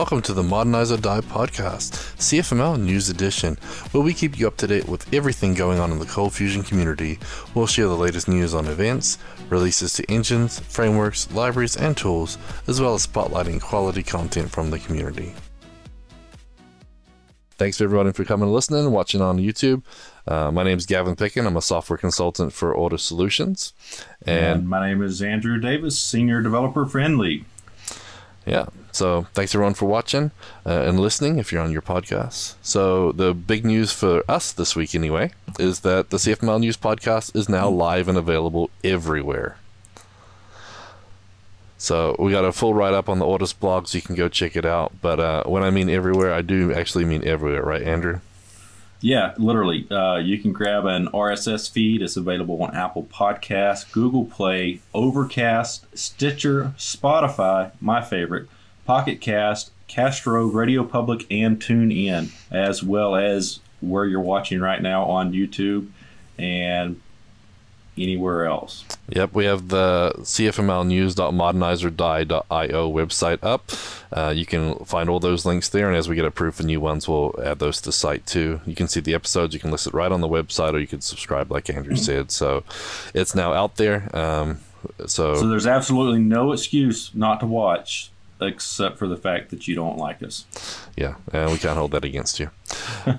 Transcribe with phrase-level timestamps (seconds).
[0.00, 3.58] Welcome to the Modernize or Die podcast, CFML News Edition,
[3.90, 6.62] where we keep you up to date with everything going on in the Cold Fusion
[6.62, 7.18] community.
[7.54, 9.18] We'll share the latest news on events,
[9.50, 14.78] releases to engines, frameworks, libraries, and tools, as well as spotlighting quality content from the
[14.78, 15.34] community.
[17.58, 19.82] Thanks for everybody for coming and listening and watching on YouTube.
[20.26, 21.46] Uh, my name is Gavin Pickin.
[21.46, 23.74] I'm a software consultant for Ortus Solutions.
[24.24, 27.44] And, and my name is Andrew Davis, Senior Developer for.
[28.46, 28.64] Yeah.
[28.92, 30.30] So thanks everyone for watching
[30.66, 32.54] uh, and listening if you're on your podcast.
[32.62, 37.34] So the big news for us this week anyway is that the CFML News podcast
[37.36, 39.56] is now live and available everywhere.
[41.78, 44.28] So we got a full write up on the Ortus blog, so you can go
[44.28, 44.92] check it out.
[45.00, 48.20] But uh, when I mean everywhere, I do actually mean everywhere, right, Andrew?
[49.00, 49.90] Yeah, literally.
[49.90, 52.02] Uh, you can grab an RSS feed.
[52.02, 58.48] It's available on Apple Podcasts, Google Play, Overcast, Stitcher, Spotify, my favorite,
[58.90, 65.04] Pocket Cast, Castro, Radio Public, and TuneIn, as well as where you're watching right now
[65.04, 65.90] on YouTube
[66.36, 67.00] and
[67.96, 68.84] anywhere else.
[69.10, 73.70] Yep, we have the cfmlnews.modernizeordie.io website up.
[74.12, 76.80] Uh, you can find all those links there, and as we get approved for new
[76.80, 78.60] ones, we'll add those to the site too.
[78.66, 80.88] You can see the episodes, you can list it right on the website, or you
[80.88, 82.32] can subscribe, like Andrew said.
[82.32, 82.64] So
[83.14, 84.10] it's now out there.
[84.16, 84.58] Um,
[85.06, 88.09] so, so there's absolutely no excuse not to watch
[88.40, 90.46] except for the fact that you don't like us.
[90.96, 92.50] Yeah, and we can't hold that against you.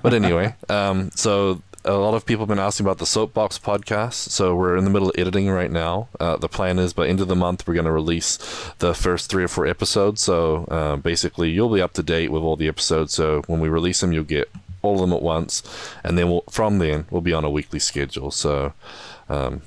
[0.02, 4.14] But anyway, um, so a lot of people have been asking about the Soapbox podcast.
[4.30, 6.08] So we're in the middle of editing right now.
[6.20, 8.38] Uh, the plan is by end of the month we're going to release
[8.78, 10.20] the first three or four episodes.
[10.22, 13.14] So uh, basically, you'll be up to date with all the episodes.
[13.14, 14.50] So when we release them, you'll get
[14.82, 15.62] all of them at once,
[16.02, 18.30] and then we'll, from then we'll be on a weekly schedule.
[18.30, 18.72] So.
[19.28, 19.62] Um,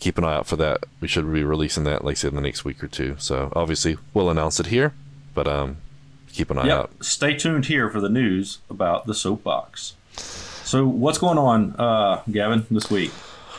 [0.00, 0.84] keep an eye out for that.
[1.00, 3.14] We should be releasing that, like I said, in the next week or two.
[3.18, 4.94] So obviously, we'll announce it here,
[5.34, 5.76] but um,
[6.32, 6.78] keep an eye yep.
[6.78, 7.04] out.
[7.04, 9.94] Stay tuned here for the news about the soapbox.
[10.12, 13.10] So what's going on, uh, Gavin, this week?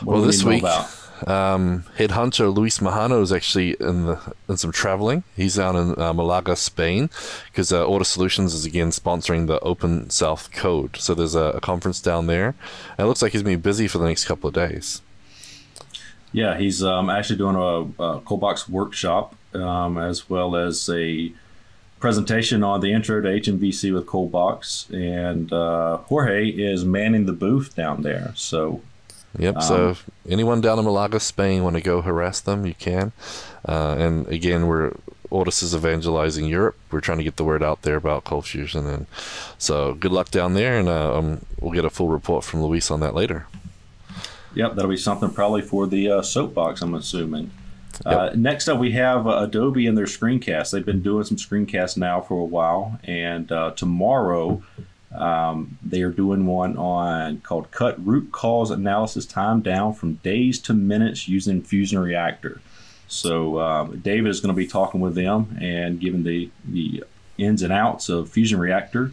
[0.02, 0.64] What well, this week,
[1.26, 5.22] um, headhunter Luis Majano is actually in the in some traveling.
[5.36, 7.10] He's down in uh, Malaga, Spain,
[7.46, 10.96] because uh, Ortus Solutions is again sponsoring the Open South Code.
[10.96, 12.54] So there's a, a conference down there.
[12.98, 15.02] And it looks like he's going to be busy for the next couple of days.
[16.32, 21.32] Yeah, he's um, actually doing a, a Coldbox workshop um, as well as a
[22.00, 27.76] presentation on the intro to HMVC with Coldbox, and uh, Jorge is manning the booth
[27.76, 28.32] down there.
[28.34, 28.80] So,
[29.38, 29.56] yep.
[29.56, 29.96] Um, so,
[30.28, 33.12] anyone down in Malaga, Spain, want to go harass them, you can.
[33.66, 34.92] Uh, and again, we're
[35.30, 36.76] Ortus is evangelizing Europe.
[36.90, 39.06] We're trying to get the word out there about Cold Fusion, and
[39.56, 42.90] so good luck down there, and uh, um, we'll get a full report from Luis
[42.90, 43.46] on that later.
[44.54, 46.82] Yep, that'll be something probably for the uh, soapbox.
[46.82, 47.50] I'm assuming.
[48.04, 48.14] Yep.
[48.14, 50.70] Uh, next up, we have uh, Adobe and their screencast.
[50.70, 54.62] They've been doing some screencasts now for a while, and uh, tomorrow
[55.14, 60.58] um, they are doing one on called "Cut Root Cause Analysis Time Down from Days
[60.60, 62.60] to Minutes Using Fusion Reactor."
[63.08, 67.04] So um, David is going to be talking with them and giving the the
[67.38, 69.12] ins and outs of Fusion Reactor,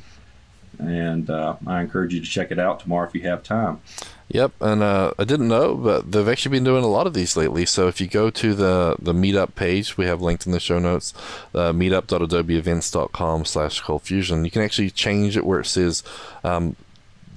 [0.79, 3.81] and uh, I encourage you to check it out tomorrow if you have time.
[4.29, 7.35] Yep, and uh, I didn't know, but they've actually been doing a lot of these
[7.35, 7.65] lately.
[7.65, 10.77] So if you go to the the meetup page, we have linked in the show
[10.77, 11.13] notes,
[11.55, 14.45] uh, meetup.adobeevents.com slash coldfusion.
[14.45, 16.03] You can actually change it where it says
[16.43, 16.75] um,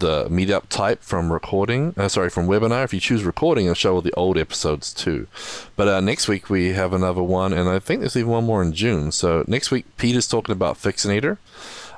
[0.02, 2.84] the meetup type from recording, uh, sorry, from webinar.
[2.84, 5.28] If you choose recording, it'll show all the old episodes too.
[5.76, 8.62] But uh, next week we have another one, and I think there's even one more
[8.62, 9.12] in June.
[9.12, 11.38] So next week, Pete is talking about Fixinator.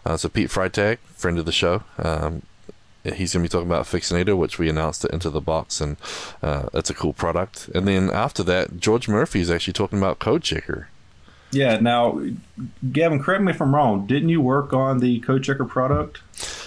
[0.05, 2.43] Uh, so Pete Freitag, friend of the show, um,
[3.05, 5.97] he's going to be talking about Fixinator, which we announced it into the box, and
[6.43, 7.69] uh, it's a cool product.
[7.75, 10.89] And then after that, George Murphy is actually talking about Code Checker.
[11.51, 11.79] Yeah.
[11.79, 12.21] Now,
[12.93, 14.07] Gavin, correct me if I'm wrong.
[14.07, 16.21] Didn't you work on the Code Checker product?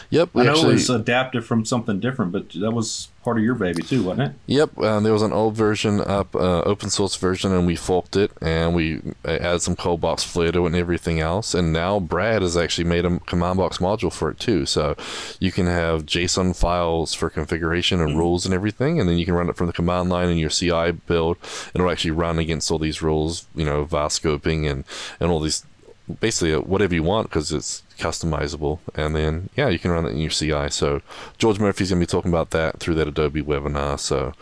[0.09, 0.29] Yep.
[0.35, 3.55] I know actually, it was adapted from something different, but that was part of your
[3.55, 4.35] baby too, wasn't it?
[4.45, 4.77] Yep.
[4.77, 8.31] Uh, there was an old version up, uh, open source version, and we forked it,
[8.41, 11.53] and we uh, added some Coldbox it and everything else.
[11.53, 14.95] And now Brad has actually made a command box module for it too, so
[15.41, 18.19] you can have JSON files for configuration and mm-hmm.
[18.19, 20.49] rules and everything, and then you can run it from the command line in your
[20.49, 21.35] CI build.
[21.75, 24.85] It'll actually run against all these rules, you know, VAR scoping and
[25.19, 25.65] and all these
[26.21, 28.79] basically whatever you want because it's customizable.
[28.95, 30.69] And then, yeah, you can run it in your CI.
[30.69, 31.01] So
[31.37, 33.99] George Murphy's going to be talking about that through that Adobe webinar.
[33.99, 34.33] So,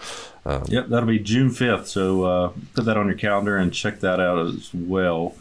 [0.46, 1.88] um, yep, that'll be June 5th.
[1.88, 5.36] So uh, put that on your calendar and check that out as well.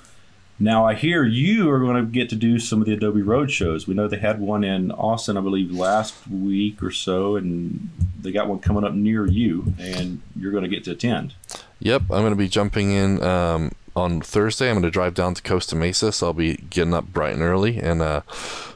[0.58, 3.50] Now, I hear you are going to get to do some of the Adobe Road
[3.50, 3.88] shows.
[3.88, 7.90] We know they had one in Austin, I believe, last week or so, and
[8.20, 11.34] they got one coming up near you, and you're going to get to attend.
[11.81, 13.20] Yep, I'm going to be jumping in.
[13.22, 16.94] Um, on Thursday, I'm going to drive down to Costa Mesa, so I'll be getting
[16.94, 18.23] up bright and early and uh,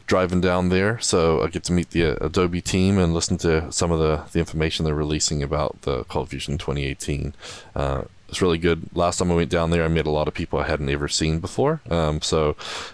[0.07, 0.99] driving down there.
[1.01, 4.23] So I get to meet the uh, Adobe team and listen to some of the,
[4.33, 7.35] the information they're releasing about the ColdFusion 2018.
[7.75, 8.95] Uh, it's really good.
[8.95, 11.09] Last time I went down there, I met a lot of people I hadn't ever
[11.09, 11.81] seen before.
[11.91, 12.51] Um, so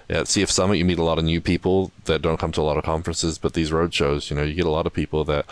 [0.09, 2.63] at CF Summit, you meet a lot of new people that don't come to a
[2.63, 5.25] lot of conferences, but these road shows, you know, you get a lot of people
[5.25, 5.47] that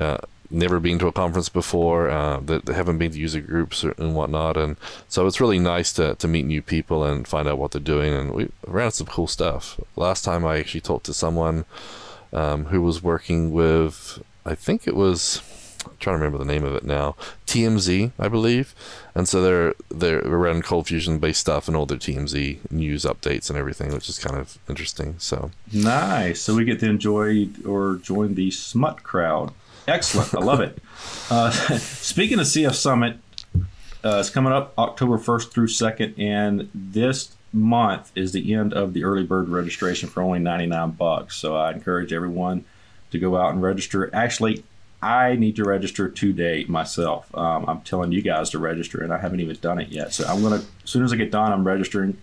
[0.00, 0.18] uh,
[0.54, 4.56] never been to a conference before, uh, that haven't been to user groups and whatnot,
[4.56, 4.76] and
[5.08, 8.14] so it's really nice to, to meet new people and find out what they're doing.
[8.14, 9.80] And we ran some cool stuff.
[9.96, 11.64] Last time I actually talked to someone
[12.32, 15.42] um, who was working with, I think it was
[15.86, 17.14] I'm trying to remember the name of it now.
[17.46, 18.74] TMZ, I believe,
[19.14, 23.50] and so they're they're around Cold Fusion based stuff and all their TMZ news updates
[23.50, 25.16] and everything, which is kind of interesting.
[25.18, 26.40] So nice.
[26.40, 29.52] So we get to enjoy or join the smut crowd.
[29.86, 30.34] Excellent.
[30.34, 30.78] I love it.
[31.30, 33.18] Uh, speaking of CF Summit,
[34.04, 38.92] uh, it's coming up October 1st through 2nd, and this month is the end of
[38.92, 41.36] the early bird registration for only 99 bucks.
[41.36, 42.64] So I encourage everyone
[43.10, 44.10] to go out and register.
[44.14, 44.64] Actually,
[45.00, 47.32] I need to register today myself.
[47.36, 50.12] Um, I'm telling you guys to register, and I haven't even done it yet.
[50.12, 52.16] So I'm gonna, as soon as I get done, I'm registering,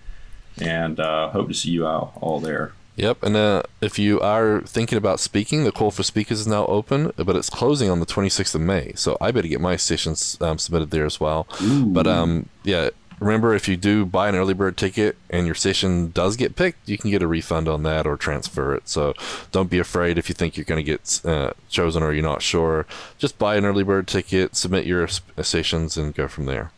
[0.60, 2.74] and uh, hope to see you all, all there.
[2.96, 6.66] Yep, and uh, if you are thinking about speaking, the call for speakers is now
[6.66, 8.92] open, but it's closing on the 26th of May.
[8.96, 11.48] So I better get my sessions um, submitted there as well.
[11.62, 11.86] Ooh.
[11.86, 12.90] But um, yeah,
[13.22, 16.90] remember if you do buy an early bird ticket and your session does get picked
[16.90, 19.14] you can get a refund on that or transfer it so
[19.52, 22.42] don't be afraid if you think you're going to get uh, chosen or you're not
[22.42, 22.86] sure
[23.20, 25.04] just buy an early bird ticket submit your
[25.38, 26.72] uh, sessions and go from there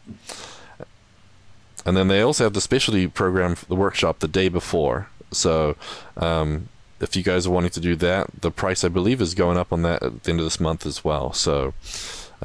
[1.86, 5.76] and then they also have the specialty program the workshop the day before so
[6.18, 6.70] um,
[7.00, 9.74] if you guys are wanting to do that the price i believe is going up
[9.74, 11.74] on that at the end of this month as well so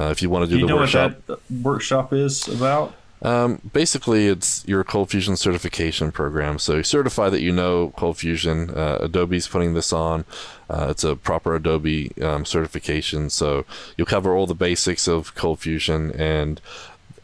[0.00, 1.20] uh, if you want to do, do the workshop
[1.50, 6.58] workshop is about um, basically, it's your Cold Fusion certification program.
[6.58, 8.76] So you certify that you know ColdFusion.
[8.76, 10.25] Uh, Adobe's putting this on.
[10.70, 13.31] Uh, it's a proper Adobe um, certification.
[13.31, 13.64] So
[13.96, 16.61] you'll cover all the basics of Cold Fusion And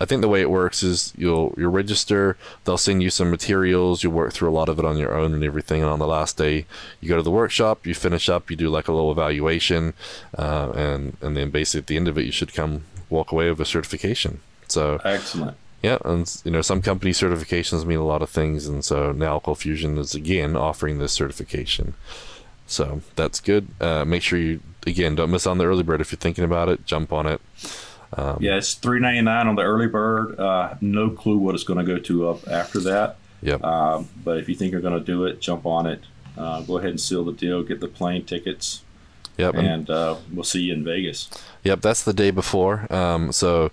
[0.01, 2.37] I think the way it works is you'll you'll register.
[2.65, 4.03] They'll send you some materials.
[4.03, 5.83] You work through a lot of it on your own and everything.
[5.83, 6.67] And on the last day,
[7.01, 7.87] you go to the workshop.
[7.87, 8.51] You finish up.
[8.51, 9.95] You do like a little evaluation,
[10.37, 13.49] uh, and and then basically at the end of it, you should come walk away
[13.49, 14.41] with a certification.
[14.69, 15.57] So excellent.
[15.83, 19.39] Yeah, and you know some company certifications mean a lot of things, and so now
[19.39, 21.95] ColdFusion is again offering this certification.
[22.67, 23.69] So that's good.
[23.81, 26.69] Uh, make sure you again don't miss on the early bird if you're thinking about
[26.71, 26.87] it.
[26.87, 27.41] Jump on it.
[28.17, 30.39] Um, yeah, it's three ninety nine on the early bird.
[30.39, 33.17] Uh, no clue what it's going to go to up after that.
[33.43, 33.63] Yep.
[33.63, 36.01] Um, but if you think you're going to do it, jump on it.
[36.37, 37.63] Uh, go ahead and seal the deal.
[37.63, 38.83] Get the plane tickets.
[39.37, 39.55] Yep.
[39.57, 41.29] And uh, we'll see you in Vegas.
[41.65, 42.93] Yep, that's the day before.
[42.93, 43.71] Um, so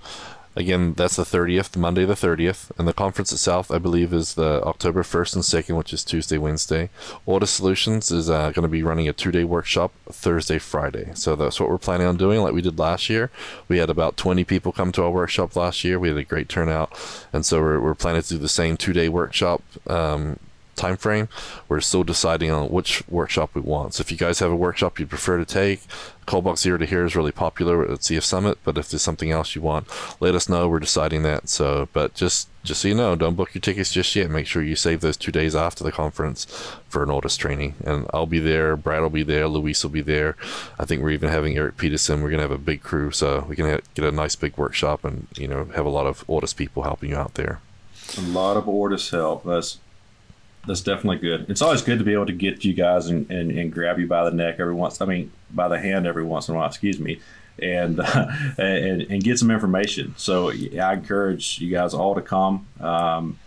[0.55, 2.71] Again, that's the 30th, Monday the 30th.
[2.77, 6.37] And the conference itself, I believe, is the October 1st and 2nd, which is Tuesday,
[6.37, 6.89] Wednesday.
[7.25, 11.11] Ortus Solutions is uh, going to be running a two day workshop Thursday, Friday.
[11.13, 13.31] So that's what we're planning on doing, like we did last year.
[13.69, 15.97] We had about 20 people come to our workshop last year.
[15.97, 16.91] We had a great turnout.
[17.31, 20.37] And so we're, we're planning to do the same two day workshop um,
[20.81, 21.29] time frame.
[21.67, 23.93] We're still deciding on which workshop we want.
[23.93, 25.81] So if you guys have a workshop you'd prefer to take,
[26.25, 28.57] ColdBox Zero to Here is really popular at CF Summit.
[28.63, 29.87] But if there's something else you want,
[30.19, 30.67] let us know.
[30.67, 31.49] We're deciding that.
[31.49, 34.29] So, but just just so you know, don't book your tickets just yet.
[34.29, 36.45] Make sure you save those two days after the conference
[36.87, 37.73] for an Ortus training.
[37.83, 38.75] And I'll be there.
[38.75, 39.47] Brad will be there.
[39.47, 40.35] Luis will be there.
[40.79, 42.21] I think we're even having Eric Peterson.
[42.21, 45.27] We're gonna have a big crew, so we can get a nice big workshop and
[45.35, 47.61] you know have a lot of Ortus people helping you out there.
[48.17, 49.43] A lot of Ortus help.
[49.43, 49.79] That's
[50.65, 51.49] that's definitely good.
[51.49, 54.07] It's always good to be able to get you guys and, and, and grab you
[54.07, 55.01] by the neck every once.
[55.01, 56.67] I mean, by the hand every once in a while.
[56.67, 57.19] Excuse me,
[57.59, 58.27] and uh,
[58.57, 60.13] and, and get some information.
[60.17, 62.67] So I encourage you guys all to come.
[62.79, 63.39] Um,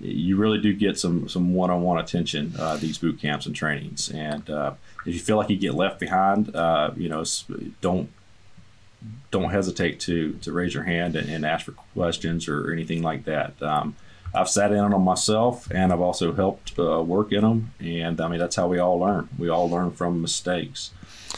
[0.00, 4.10] you really do get some some one-on-one attention uh, these boot camps and trainings.
[4.10, 4.74] And uh,
[5.06, 7.24] if you feel like you get left behind, uh, you know,
[7.80, 8.10] don't
[9.30, 13.24] don't hesitate to to raise your hand and, and ask for questions or anything like
[13.24, 13.60] that.
[13.62, 13.96] Um,
[14.34, 17.72] I've sat in on them myself, and I've also helped uh, work in them.
[17.80, 19.28] And I mean, that's how we all learn.
[19.38, 20.90] We all learn from mistakes.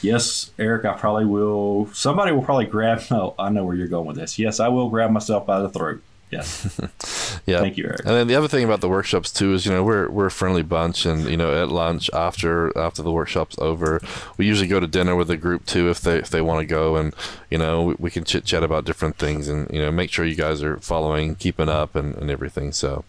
[0.03, 1.87] Yes, Eric, I probably will.
[1.93, 3.03] Somebody will probably grab.
[3.11, 4.39] Oh, I know where you're going with this.
[4.39, 6.03] Yes, I will grab myself by the throat.
[6.31, 6.81] Yes.
[7.47, 7.61] yeah.
[7.61, 8.01] Thank you, Eric.
[8.01, 10.31] And then the other thing about the workshops too is, you know, we're we're a
[10.31, 14.01] friendly bunch, and you know, at lunch after after the workshop's over,
[14.39, 16.67] we usually go to dinner with the group too if they if they want to
[16.67, 17.15] go, and
[17.51, 20.25] you know, we, we can chit chat about different things, and you know, make sure
[20.25, 22.73] you guys are following, keeping up, and, and everything.
[22.73, 23.05] So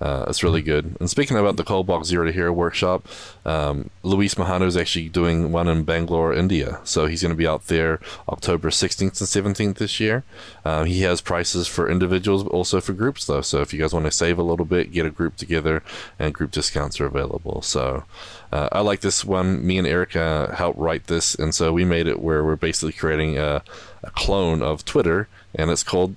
[0.00, 0.96] uh, it's really good.
[0.98, 3.06] And speaking about the ColdBox Zero to Hero workshop,
[3.44, 6.80] um, Luis Majano is actually doing one in Bangalore, India.
[6.84, 10.24] So he's going to be out there October 16th and 17th this year.
[10.64, 13.40] Uh, he has prices for individuals, but also for groups though.
[13.40, 15.82] So if you you guys want to save a little bit, get a group together,
[16.18, 17.62] and group discounts are available.
[17.62, 18.04] So
[18.50, 19.66] uh, I like this one.
[19.66, 23.38] Me and Erica helped write this, and so we made it where we're basically creating
[23.38, 23.62] a,
[24.02, 26.16] a clone of Twitter, and it's called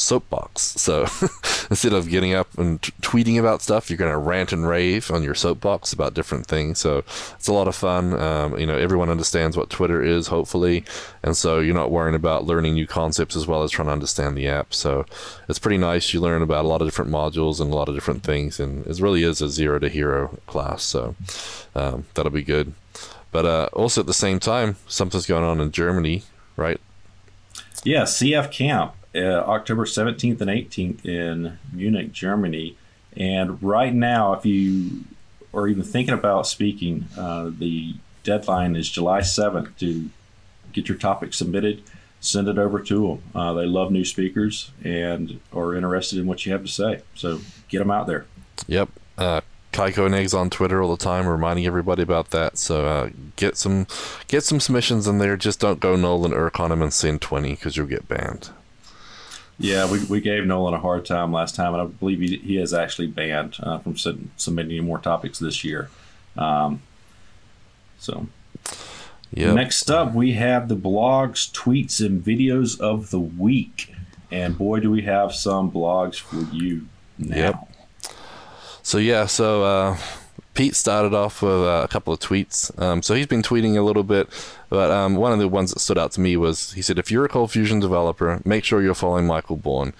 [0.00, 0.62] soapbox.
[0.62, 1.02] So
[1.70, 5.10] instead of getting up and t- tweeting about stuff, you're going to rant and rave
[5.10, 6.78] on your soapbox about different things.
[6.78, 8.18] So it's a lot of fun.
[8.18, 10.84] Um, you know, everyone understands what Twitter is, hopefully,
[11.22, 14.36] and so you're not worrying about learning new concepts as well as trying to understand
[14.36, 14.72] the app.
[14.72, 15.04] So
[15.48, 16.12] it's pretty nice.
[16.14, 18.86] You learn about a lot of different modules and a lot of different things, and
[18.86, 20.82] it really is a zero to hero class.
[20.82, 21.14] So
[21.74, 22.72] um, that'll be good.
[23.30, 26.22] But uh, also at the same time, something's going on in Germany,
[26.56, 26.80] right?
[27.84, 32.76] Yeah, CF Camp uh, October 17th and 18th in Munich, Germany.
[33.16, 35.04] And right now, if you
[35.54, 40.10] are even thinking about speaking, uh, the deadline is July 7th to
[40.72, 41.82] get your topic submitted.
[42.20, 43.22] Send it over to them.
[43.34, 47.02] Uh, they love new speakers and are interested in what you have to say.
[47.14, 48.26] So get them out there.
[48.66, 48.90] Yep.
[49.16, 49.40] Uh,
[49.72, 52.58] Kaiko and Eggs on Twitter all the time, reminding everybody about that.
[52.58, 53.86] So uh, get some
[54.26, 55.36] get some submissions in there.
[55.36, 58.50] Just don't go Nolan them and send twenty because you'll get banned.
[59.58, 62.58] Yeah, we, we gave Nolan a hard time last time, and I believe he, he
[62.58, 63.96] is actually banned uh, from
[64.36, 65.90] submitting more topics this year.
[66.36, 66.80] Um,
[67.98, 68.28] so,
[69.32, 69.56] yep.
[69.56, 73.92] next up, we have the blogs, tweets, and videos of the week.
[74.30, 76.86] And boy, do we have some blogs for you
[77.18, 77.36] now.
[77.36, 77.74] Yep.
[78.82, 79.98] So, yeah, so uh,
[80.58, 82.76] Pete started off with uh, a couple of tweets.
[82.82, 84.28] Um, so he's been tweeting a little bit,
[84.68, 87.12] but um, one of the ones that stood out to me was he said, if
[87.12, 89.92] you're a Cold Fusion developer, make sure you're following Michael Born.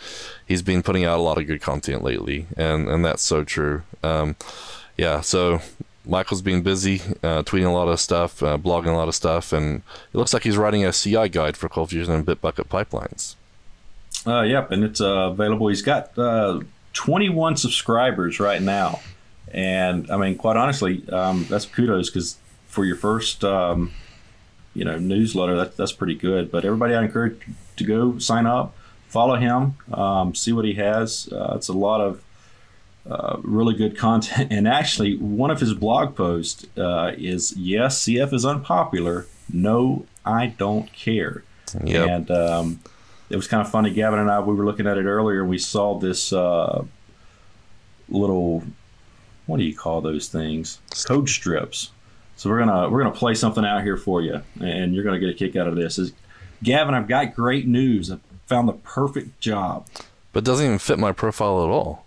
[0.48, 3.84] He's been putting out a lot of good content lately, and, and that's so true.
[4.02, 4.34] Um,
[4.96, 5.60] yeah, so
[6.04, 9.52] Michael's been busy uh, tweeting a lot of stuff, uh, blogging a lot of stuff,
[9.52, 13.36] and it looks like he's writing a CI guide for Cold Fusion and Bitbucket pipelines.
[14.26, 15.68] Uh, yep, and it's uh, available.
[15.68, 16.62] He's got uh,
[16.94, 18.98] 21 subscribers right now.
[19.52, 22.36] And I mean, quite honestly, um, that's kudos because
[22.66, 23.92] for your first, um,
[24.74, 26.50] you know, newsletter, that, that's pretty good.
[26.50, 27.40] But everybody, I encourage
[27.76, 28.76] to go sign up,
[29.08, 31.28] follow him, um, see what he has.
[31.32, 32.22] Uh, it's a lot of
[33.08, 34.52] uh, really good content.
[34.58, 39.26] And actually, one of his blog posts uh, is Yes, CF is unpopular.
[39.50, 41.42] No, I don't care.
[41.82, 42.08] Yep.
[42.08, 42.80] And um,
[43.30, 43.90] it was kind of funny.
[43.90, 46.84] Gavin and I, we were looking at it earlier, and we saw this uh,
[48.08, 48.62] little
[49.48, 50.78] what do you call those things?
[51.06, 51.90] Code strips.
[52.36, 55.30] So we're gonna we're gonna play something out here for you, and you're gonna get
[55.30, 55.98] a kick out of this.
[55.98, 56.12] Is
[56.62, 56.94] Gavin?
[56.94, 58.12] I've got great news.
[58.12, 59.86] I found the perfect job.
[60.32, 62.04] But doesn't even fit my profile at all.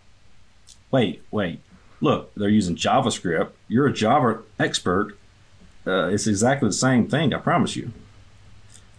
[0.91, 1.59] Wait, wait.
[1.99, 3.49] Look, they're using JavaScript.
[3.67, 5.17] You're a Java expert.
[5.85, 7.33] Uh, it's exactly the same thing.
[7.33, 7.91] I promise you.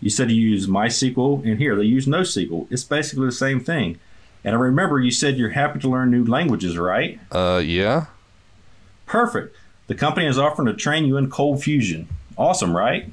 [0.00, 2.66] You said you use MySQL, and here they use NoSQL.
[2.70, 4.00] It's basically the same thing.
[4.42, 7.20] And I remember you said you're happy to learn new languages, right?
[7.30, 8.06] Uh, yeah.
[9.12, 9.54] Perfect.
[9.88, 12.08] The company is offering to train you in cold fusion.
[12.38, 13.12] Awesome, right?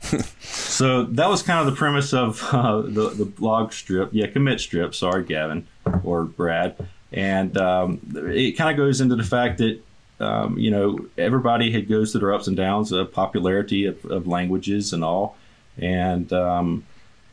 [0.40, 4.10] so that was kind of the premise of uh, the the blog strip.
[4.12, 4.94] Yeah, commit strip.
[4.94, 5.66] Sorry, Gavin
[6.04, 6.76] or Brad.
[7.12, 9.80] And um, it kind of goes into the fact that
[10.20, 14.28] um, you know everybody had goes through their ups and downs of popularity of, of
[14.28, 15.36] languages and all.
[15.76, 16.86] And um,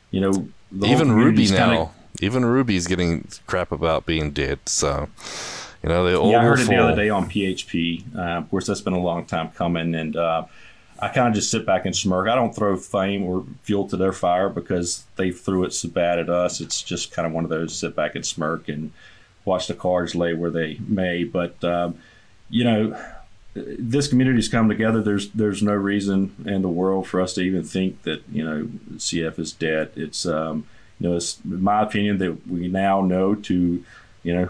[0.09, 0.47] you know
[0.83, 1.67] even Ruby now.
[1.67, 1.91] Kinda,
[2.21, 4.61] even Ruby's getting crap about being dead.
[4.65, 5.09] So
[5.83, 8.15] you know, yeah, I heard it the other day on PHP.
[8.15, 10.45] Uh, of course, that's been a long time coming, and uh,
[10.99, 12.29] I kind of just sit back and smirk.
[12.29, 16.19] I don't throw flame or fuel to their fire because they threw it so bad
[16.19, 16.61] at us.
[16.61, 18.91] It's just kind of one of those sit back and smirk and
[19.43, 21.25] watch the cards lay where they may.
[21.25, 21.99] But um,
[22.49, 22.97] you know,
[23.53, 25.01] this community's come together.
[25.01, 28.69] There's there's no reason in the world for us to even think that you know
[28.95, 29.91] CF is dead.
[29.97, 30.65] It's um,
[30.99, 33.83] you know, it's my opinion that we now know to
[34.23, 34.49] you know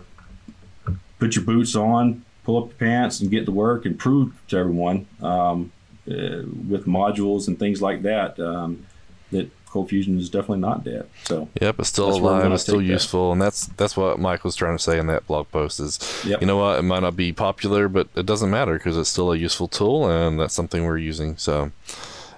[1.24, 4.58] put your boots on, pull up your pants, and get to work and prove to
[4.58, 5.72] everyone um,
[6.06, 8.86] uh, with modules and things like that um,
[9.32, 11.08] that cold fusion is definitely not dead.
[11.24, 13.32] So yep, it's still alive, it's still useful, that.
[13.34, 15.80] and that's that's what Mike was trying to say in that blog post.
[15.80, 16.42] Is yep.
[16.42, 19.32] you know what, it might not be popular, but it doesn't matter because it's still
[19.32, 21.38] a useful tool, and that's something we're using.
[21.38, 21.72] So,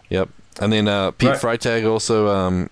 [0.09, 0.29] yep.
[0.61, 1.59] And then uh, Pete right.
[1.59, 2.69] Freitag also um,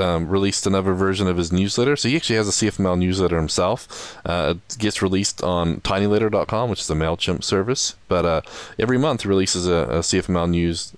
[0.00, 1.96] um, released another version of his newsletter.
[1.96, 4.18] So he actually has a CFML newsletter himself.
[4.24, 7.94] Uh, it gets released on tinyletter.com, which is a MailChimp service.
[8.08, 8.40] But uh,
[8.78, 10.94] every month he releases a, a CFML news,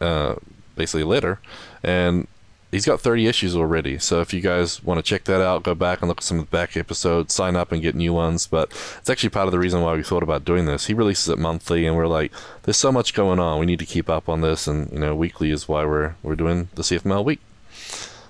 [0.00, 0.36] uh,
[0.76, 1.40] basically letter.
[1.82, 2.26] And
[2.74, 3.98] he's got 30 issues already.
[3.98, 6.38] So if you guys want to check that out, go back and look at some
[6.38, 8.46] of the back episodes, sign up and get new ones.
[8.46, 10.86] But it's actually part of the reason why we thought about doing this.
[10.86, 12.32] He releases it monthly, and we're like,
[12.64, 13.58] there's so much going on.
[13.58, 14.66] We need to keep up on this.
[14.66, 17.40] And, you know, weekly is why we're, we're doing the CFML week.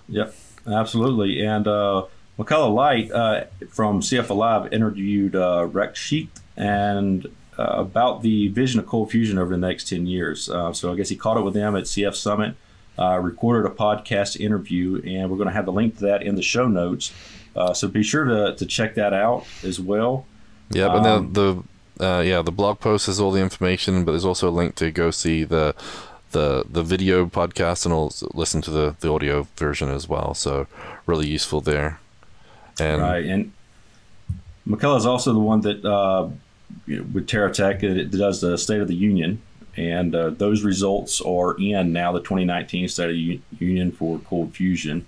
[0.08, 0.34] Yep,
[0.66, 1.44] absolutely.
[1.44, 2.06] And uh,
[2.36, 7.26] Michaela Light uh, from CF Alive interviewed uh, Rakshith and
[7.58, 10.48] uh, about the vision of cold fusion over the next 10 years.
[10.48, 12.56] Uh, so I guess he caught up with them at CF Summit,
[12.98, 16.34] uh, recorded a podcast interview, and we're going to have the link to that in
[16.34, 17.12] the show notes.
[17.54, 20.26] Uh, so be sure to, to check that out as well.
[20.70, 21.62] Yep, um, and then the
[22.04, 24.90] uh, yeah the blog post has all the information, but there's also a link to
[24.90, 25.74] go see the
[26.34, 30.34] the the video podcast and also listen to the the audio version as well.
[30.34, 30.66] So
[31.06, 31.98] really useful there.
[32.78, 33.52] And right, and
[34.66, 36.28] Michaela is also the one that uh,
[36.86, 39.40] with TeraTech it does the State of the Union,
[39.76, 44.52] and uh, those results are in now the 2019 State of the Union for cold
[44.54, 45.06] fusion.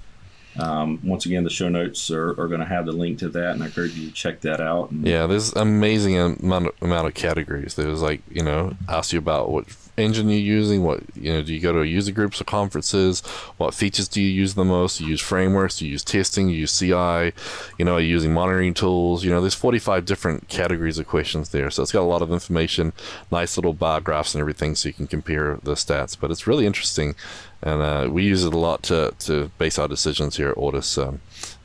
[0.59, 3.52] Um, once again, the show notes are, are going to have the link to that,
[3.52, 4.90] and I encourage you to check that out.
[4.90, 7.75] And, yeah, there's amazing amount of, amount of categories.
[7.75, 9.66] There's like you know, ask you about what
[9.97, 13.21] engine you're using, what you know, do you go to user groups or conferences,
[13.57, 15.00] what features do you use the most?
[15.00, 17.33] You use frameworks, you use testing, you use CI,
[17.79, 19.25] you know, are you using monitoring tools.
[19.25, 22.33] You know, there's 45 different categories of questions there, so it's got a lot of
[22.33, 22.93] information,
[23.31, 26.17] nice little bar graphs and everything, so you can compare the stats.
[26.19, 27.15] But it's really interesting,
[27.62, 30.85] and uh, we use it a lot to to base our decisions here at Ortus.
[30.85, 31.19] So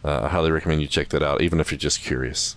[0.03, 2.55] uh, I highly recommend you check that out, even if you're just curious.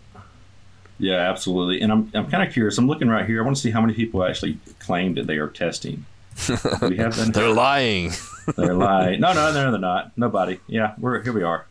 [0.98, 1.80] Yeah, absolutely.
[1.80, 2.78] And I'm, I'm kind of curious.
[2.78, 3.42] I'm looking right here.
[3.42, 6.06] I want to see how many people actually claim that they are testing.
[6.82, 8.12] we have been, they're lying.
[8.56, 9.20] they're lying.
[9.20, 10.16] No, no, no, they're not.
[10.16, 10.60] Nobody.
[10.66, 11.32] Yeah, we're here.
[11.32, 11.66] We are.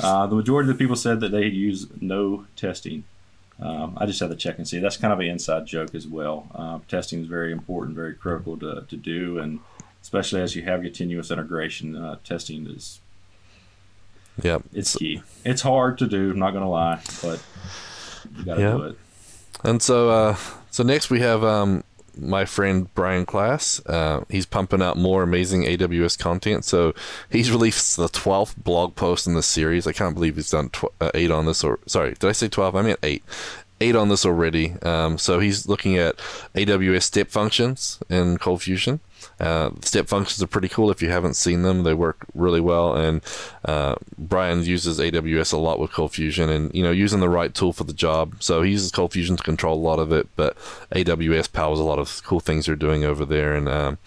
[0.00, 3.04] Uh, the majority of the people said that they use no testing.
[3.60, 4.78] Um, I just had to check and see.
[4.78, 6.48] That's kind of an inside joke as well.
[6.54, 9.60] Uh, testing is very important, very critical to, to do, and
[10.02, 13.00] especially as you have continuous integration, uh, testing is.
[14.42, 14.62] Yep.
[14.72, 15.22] It's key.
[15.44, 16.30] It's hard to do.
[16.30, 17.42] I'm not going to lie, but
[18.36, 18.76] you got to yep.
[18.76, 18.98] do it.
[19.64, 20.36] And so, uh,
[20.70, 21.84] so next we have um,
[22.16, 23.80] my friend Brian Klaas.
[23.86, 26.64] Uh, he's pumping out more amazing AWS content.
[26.64, 26.94] So
[27.30, 29.86] he's released the 12th blog post in the series.
[29.86, 31.62] I can't believe he's done tw- uh, eight on this.
[31.62, 32.74] Or sorry, did I say 12?
[32.76, 33.22] I meant eight
[33.82, 34.74] eight on this already.
[34.82, 36.16] Um, so he's looking at
[36.54, 39.00] AWS step functions in Cold Fusion.
[39.40, 41.82] Uh, step functions are pretty cool if you haven't seen them.
[41.82, 43.20] They work really well, and
[43.64, 47.54] uh, Brian uses AWS a lot with Cold Fusion, and you know using the right
[47.54, 48.36] tool for the job.
[48.40, 50.56] So he uses Cold Fusion to control a lot of it, but
[50.94, 53.98] AWS powers a lot of cool things they're doing over there, and um,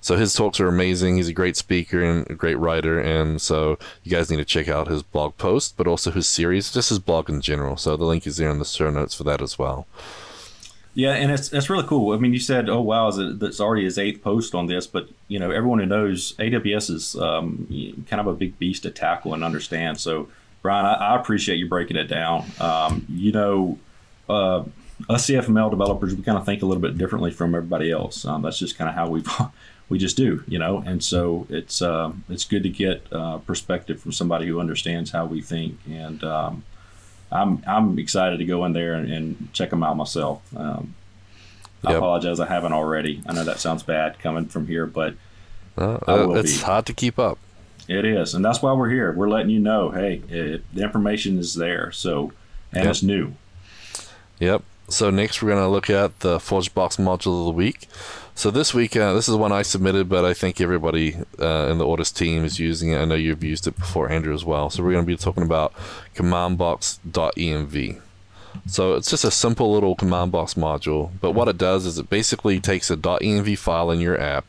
[0.00, 1.16] so his talks are amazing.
[1.16, 4.68] He's a great speaker and a great writer, and so you guys need to check
[4.68, 7.76] out his blog post, but also his series, just his blog in general.
[7.76, 9.86] So the link is there in the show notes for that as well.
[10.94, 12.14] Yeah, and it's that's really cool.
[12.14, 15.38] I mean, you said, "Oh wow, that's already his eighth post on this," but you
[15.38, 19.42] know, everyone who knows AWS is um, kind of a big beast to tackle and
[19.42, 19.98] understand.
[19.98, 20.28] So,
[20.60, 22.44] Brian, I, I appreciate you breaking it down.
[22.60, 23.78] Um, you know,
[24.28, 24.64] uh,
[25.08, 28.26] us CFML developers, we kind of think a little bit differently from everybody else.
[28.26, 29.24] Um, that's just kind of how we
[29.88, 30.82] we just do, you know.
[30.84, 35.24] And so it's uh, it's good to get uh, perspective from somebody who understands how
[35.24, 36.64] we think and um,
[37.32, 40.42] I'm I'm excited to go in there and, and check them out myself.
[40.56, 40.94] Um,
[41.84, 43.22] I apologize, I haven't already.
[43.26, 45.14] I know that sounds bad coming from here, but
[45.76, 46.64] uh, uh it's be.
[46.64, 47.38] hard to keep up.
[47.88, 49.12] It is, and that's why we're here.
[49.12, 51.90] We're letting you know, hey, it, the information is there.
[51.90, 52.32] So,
[52.72, 52.90] and yep.
[52.90, 53.34] it's new.
[54.38, 54.62] Yep.
[54.88, 57.88] So next, we're going to look at the ForgeBox module of the week.
[58.34, 61.78] So this week, uh, this is one I submitted, but I think everybody uh, in
[61.78, 62.98] the Ortus team is using it.
[62.98, 64.70] I know you've used it before, Andrew, as well.
[64.70, 65.72] So we're going to be talking about
[66.14, 68.00] commandbox.env.
[68.66, 72.10] So it's just a simple little command box module, but what it does is it
[72.10, 74.44] basically takes a .env file in your app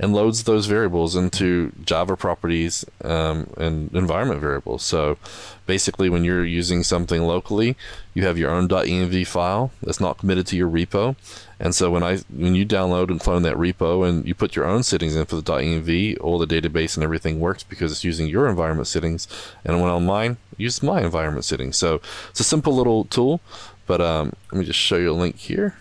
[0.00, 4.82] and loads those variables into Java properties um, and environment variables.
[4.82, 5.18] So
[5.66, 7.76] basically, when you're using something locally,
[8.14, 11.16] you have your own .env file that's not committed to your repo.
[11.60, 14.64] And so when I when you download and clone that repo and you put your
[14.64, 18.28] own settings in for the .env, all the database and everything works because it's using
[18.28, 19.26] your environment settings.
[19.64, 21.76] And when on mine, use my environment settings.
[21.76, 23.40] So it's a simple little tool,
[23.86, 25.76] but um, let me just show you a link here.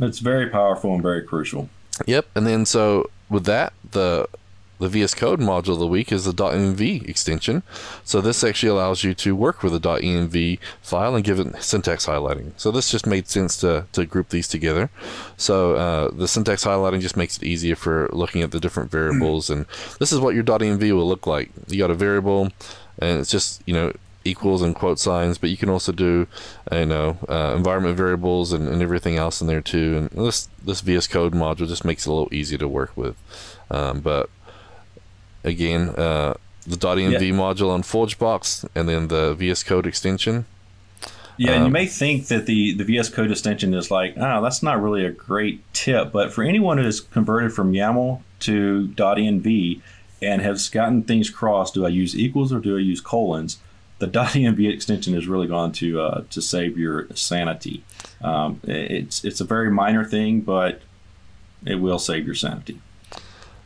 [0.00, 1.68] It's very powerful and very crucial.
[2.06, 2.26] Yep.
[2.34, 4.28] And then so with that, the
[4.82, 7.62] the VS Code module of the week is the .env extension.
[8.02, 12.06] So this actually allows you to work with a .env file and give it syntax
[12.06, 12.50] highlighting.
[12.56, 14.90] So this just made sense to, to group these together.
[15.36, 19.48] So uh, the syntax highlighting just makes it easier for looking at the different variables.
[19.50, 19.66] And
[20.00, 21.52] this is what your .env will look like.
[21.68, 22.50] You got a variable,
[22.98, 23.92] and it's just you know
[24.24, 26.26] equals and quote signs, but you can also do,
[26.70, 30.08] you know, uh, environment variables and, and everything else in there too.
[30.12, 33.16] And this this VS Code module just makes it a little easier to work with.
[33.70, 34.30] Um, but
[35.44, 36.34] again, uh,
[36.66, 37.34] the .env yeah.
[37.34, 40.46] module on ForgeBox and then the VS Code extension.
[41.38, 44.42] Yeah, and you um, may think that the, the VS Code extension is like, oh,
[44.42, 46.12] that's not really a great tip.
[46.12, 49.80] But for anyone who has converted from YAML to .env
[50.20, 53.58] and has gotten things crossed, do I use equals or do I use colons?
[54.02, 57.84] The .env extension is really going to uh, to save your sanity.
[58.20, 60.80] Um, it's it's a very minor thing, but
[61.64, 62.80] it will save your sanity.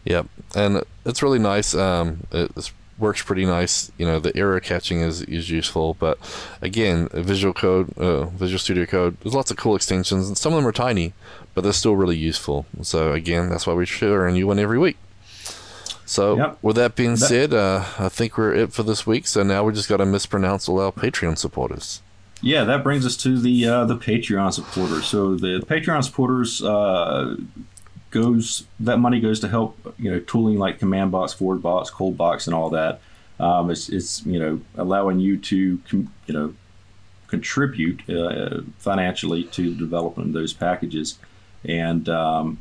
[0.05, 1.75] Yep, and it's really nice.
[1.75, 3.91] Um, it works pretty nice.
[3.97, 6.19] You know, the error catching is, is useful, but
[6.61, 10.59] again, Visual Code, uh, Visual Studio Code, there's lots of cool extensions, and some of
[10.59, 11.15] them are tiny,
[11.55, 12.67] but they're still really useful.
[12.83, 14.99] So again, that's why we share a new one every week.
[16.07, 16.59] So yep.
[16.63, 19.27] with that being that- said, uh, I think we're it for this week.
[19.27, 22.01] So now we just got to mispronounce all our Patreon supporters.
[22.41, 25.07] Yeah, that brings us to the uh, the Patreon supporters.
[25.07, 27.37] So the, Patreon supporters uh,
[28.11, 32.47] goes that money goes to help you know tooling like command box ForgeBox cold box
[32.47, 33.01] and all that
[33.39, 36.55] um, it's, it's you know allowing you to com- you know
[37.27, 41.19] contribute uh, financially to the development of those packages
[41.65, 42.59] and um,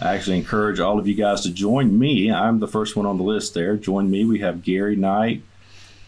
[0.00, 2.32] I actually encourage all of you guys to join me.
[2.32, 3.76] I'm the first one on the list there.
[3.76, 4.24] Join me.
[4.24, 5.42] We have Gary Knight.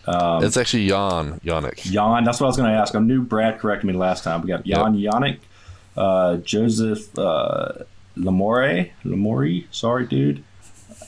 [0.07, 1.83] Um, it's actually Jan Yannick.
[1.83, 2.95] Jan, that's what I was going to ask.
[2.95, 4.41] I knew Brad corrected me last time.
[4.43, 5.13] We got Jan yep.
[5.13, 5.39] Yannick,
[5.97, 7.85] uh, Joseph uh,
[8.17, 10.43] Lamore, Lamore, sorry, dude.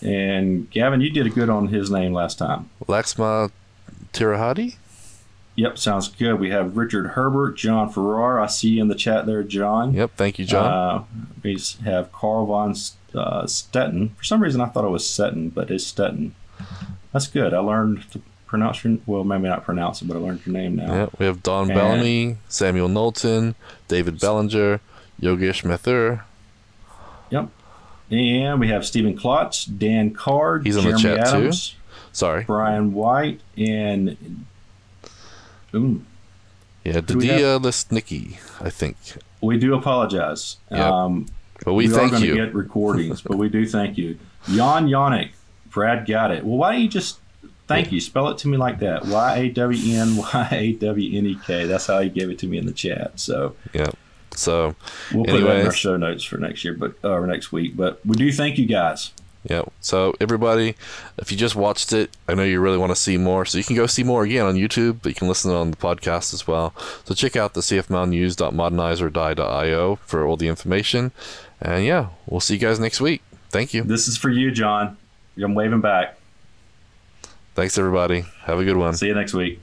[0.02, 2.70] And Gavin, you did a good on his name last time.
[2.86, 3.50] Laxma
[4.12, 4.76] Tirahadi?
[5.56, 6.40] Yep, sounds good.
[6.40, 8.40] We have Richard Herbert, John Farrar.
[8.40, 9.94] I see you in the chat there, John.
[9.94, 10.66] Yep, thank you, John.
[10.66, 11.04] Uh,
[11.42, 12.70] we have Carl von
[13.14, 14.16] uh, Stetten.
[14.16, 16.34] For some reason, I thought it was Stettin, but it's Stettin.
[17.12, 17.54] That's good.
[17.54, 20.74] I learned to pronounce your well, maybe not pronounce it, but I learned your name
[20.74, 20.92] now.
[20.92, 23.54] Yeah, we have Don and, Bellamy, Samuel Knowlton,
[23.86, 24.80] David Bellinger,
[25.20, 26.22] Yogesh Mathur,
[27.30, 27.48] Yep.
[28.10, 31.76] And we have Stephen Klotz, Dan Card, He's on Jeremy the chat Adams, too.
[32.12, 32.44] Sorry.
[32.44, 34.46] Brian White, and.
[35.74, 36.02] Ooh.
[36.84, 38.96] Yeah, Dadia Listnicki, I think.
[39.40, 40.58] We do apologize.
[40.70, 40.80] Yep.
[40.80, 41.26] Um,
[41.64, 44.18] but we, we thank are to get recordings, but we do thank you.
[44.48, 45.30] Jan Yannick,
[45.70, 46.44] Brad got it.
[46.44, 47.20] Well, why don't you just
[47.66, 48.00] thank you?
[48.00, 49.06] Spell it to me like that.
[49.06, 51.64] Y A W N Y A W N E K.
[51.64, 53.18] That's how he gave it to me in the chat.
[53.18, 53.90] So yeah.
[54.34, 54.74] So
[55.12, 57.76] we'll put that in our show notes for next year, but uh, or next week.
[57.76, 59.12] But we do thank you guys.
[59.44, 59.62] Yeah.
[59.80, 60.74] So everybody,
[61.18, 63.44] if you just watched it, I know you really want to see more.
[63.44, 65.76] So you can go see more again on YouTube, but you can listen on the
[65.76, 66.72] podcast as well.
[67.04, 71.12] So check out the cfmalnews.modernize.die.io for all the information.
[71.60, 73.22] And yeah, we'll see you guys next week.
[73.50, 73.82] Thank you.
[73.82, 74.96] This is for you, John.
[75.36, 76.16] I'm waving back.
[77.54, 78.24] Thanks everybody.
[78.44, 78.94] Have a good one.
[78.94, 79.60] See you next week.